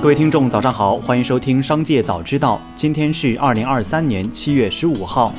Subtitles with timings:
[0.00, 2.56] 各位听众，早上好，欢迎收听《商界早知道》。
[2.76, 5.34] 今天是二零二三年七月十五号。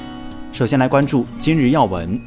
[0.52, 2.20] 首先来关注今日要闻。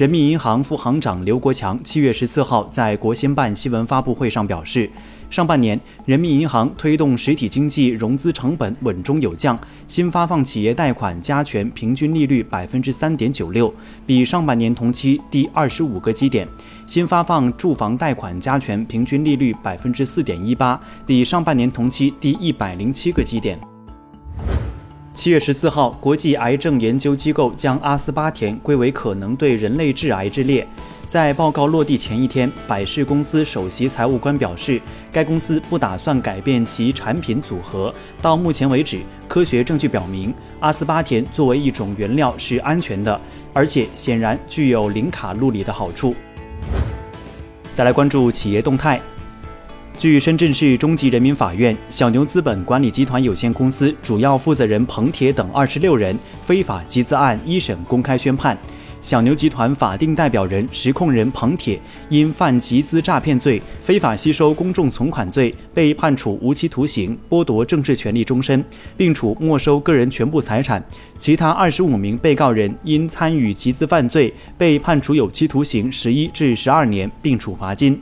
[0.00, 4.90] 人民银行副行长刘国强七月十四号在国新办新闻发布会上表示，
[5.28, 13.70] 上半年人民银行推动实体经济融资成本稳中有降，新发放企业贷款加权平均利率百分之三点九六，
[14.06, 16.46] 比上半年同期低二十五个基点；
[16.86, 23.60] 新发放住房贷款加权平均利率百分之四点一八，比上半年同期低一百零七个基点。
[25.20, 30.66] 七月十四号，国际癌症研究机构将阿斯巴甜归为可能对人类致癌之列。
[31.10, 34.80] 在报告落地前一天，百事公司首席财务官表示，
[35.12, 37.94] 该公司不打算改变其产品组合。
[38.22, 43.20] 到目前为止，科学证据表明，阿斯巴甜作为一种原料是安全的，
[43.52, 46.14] 而且显然具有零卡路里的好处。
[47.74, 48.98] 再来关注企业动态。
[50.00, 58.56] 据深圳市中级人民法院，小牛资本管理集团有限公司主要负责人彭铁等二十六人非法集资案一审公开宣判，
[59.02, 68.64] 小牛集团法定代表人、实控人彭铁因犯集资诈骗罪、非法吸收公众存款罪，被判处无期徒刑，剥夺政治权利终身，
[68.96, 70.82] 并处没收个人全部财产。
[71.18, 78.00] 其他二十五名被告人因参与集资犯罪，被判处有期徒刑十一至十二年，并处罚金。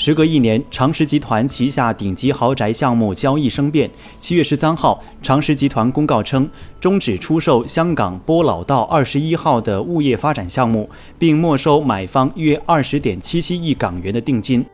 [0.00, 3.90] 时隔一年，长实集团旗下顶级豪宅项目交易生变。
[4.20, 14.64] 七月十三号，长实集团公告称，终止出售香港波老道二十一号的物业发展项目，并没收买方约二十点七七亿港元的定金。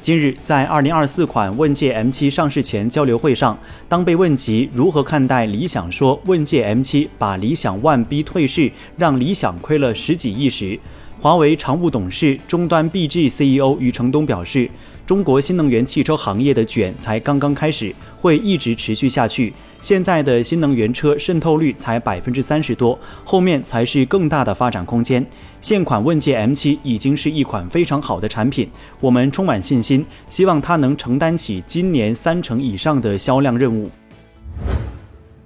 [0.00, 3.56] 今日，在二零二四款问界 M7 上市前交流会上，
[3.88, 10.80] 当被问及如何看待理想说问界 M7 把理想 ONE 逼退市，让理想亏了十几亿时，
[11.20, 14.70] 华为常务董事、终端 BG CEO 余承东表示
[15.04, 19.52] ：“中国新能源汽车行业的卷才刚刚开始，会一直持续下去。
[19.82, 25.24] 现在的新能源车渗透率才百分之三十多，后面才是更大的发展空间。
[25.60, 28.70] 现款问界 M7 已经是一款非常好的产品，
[29.00, 33.90] 我们充满信心，希望它能承担起今年三成以上的销量任务。”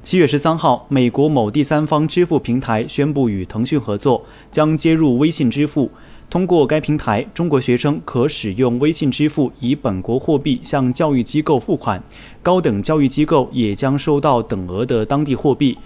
[0.03, 5.89] 七月十三号，美国某第三方支付平台宣布与腾讯合作，将接入微信支付。
[6.29, 12.03] 通过该平台，中国学生可使用微信支付以本国货币向教育机构付款，
[12.43, 15.79] 高等教育机构也将收到等额的当地货币。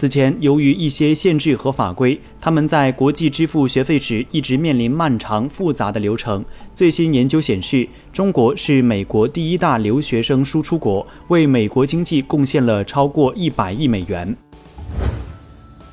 [0.00, 6.42] 此前，由于一些限制和法规，他们在国际支付学费时一直面临漫长复杂的流程。
[6.74, 14.34] 最新研究显示，中国是美国第一大留学生输出国，为美国经济贡献了超过一百亿美元。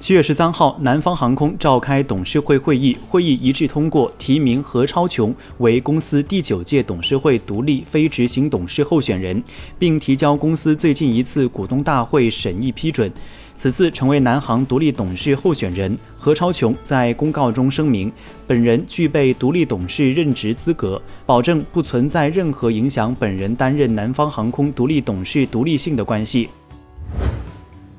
[0.07, 9.43] 七月十三号，南方航空召开董事会会议，会议一致通过提名何超琼为公司第九届董事会独立非执行董事候选人，
[9.77, 13.11] 并提交公司最近一次股东大会审议批准。
[13.57, 18.09] 此次成为南航独立董事候选人何超琼在公告中声明，
[18.47, 26.47] 本人具备独立董事任职资格，保证不存在任何影响本人担任南方航空独立董事独立性的关系。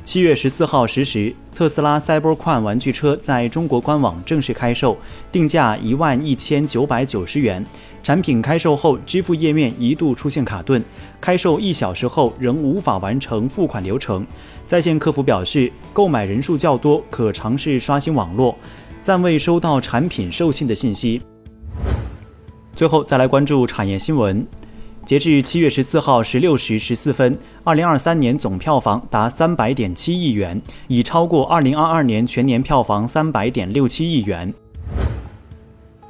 [0.09, 4.97] 七月十四号十时，特斯拉 Cybertruck 玩具车在中国官网正式开售，
[5.31, 7.63] 定价一万一千九百九十元。
[8.03, 10.83] 产品开售后，支付页面一度出现卡顿，
[11.21, 14.27] 开售一小时后仍无法完成付款流程。
[14.67, 18.57] 在线客服表示，购买人数较多，可尝试刷新网络，
[19.03, 21.21] 暂未收到产品售罄的信息。
[22.75, 24.47] 最后再来关注产业新闻。
[25.09, 34.53] 截至七月十四号十六时十四分，二零二三年总票房达三百点七亿元，已超过二零二二年全年票房三百点六七亿元。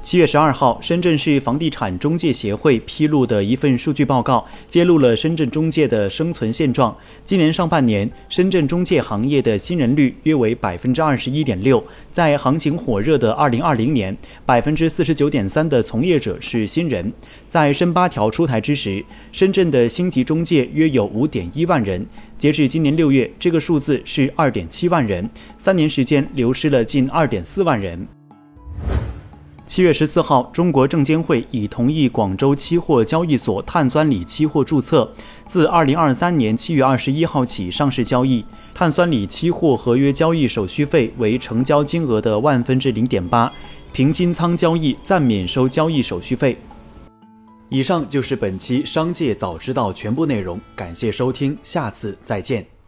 [0.01, 6.95] 七月十二号，深圳市房地产中介协会披露的一份数据报告，揭露了深圳中介的生存现状。
[7.25, 11.83] 今年上半年，深圳中介行业的新人率约为百分之二十一点六。
[12.13, 17.11] 在行情火热的二零二零年，百分之四十九点三的从业者是新人。
[17.49, 19.03] 在深八条出台之时，
[19.33, 22.03] 深圳的星级中介约有五点一万人。
[22.37, 28.18] 截至今年六月，这个数字是二点七万人，三年时间流失了近二点四万人。
[29.69, 35.07] 七月十四号，中国证监会已同意广州期货交易所碳酸锂期货注册，
[35.45, 38.43] 自二零二三年七月二十一号起上市交易。
[38.73, 43.53] 碳酸锂期货合约交易手续费为成交金额的万分之零点八，
[43.93, 46.57] 平金仓交易暂免收交易手续费。
[47.69, 52.78] 以上就是本期商界早知道全部内容，感谢收听，下次再见。